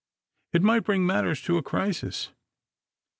[0.51, 2.31] It might bring matters to a crisis.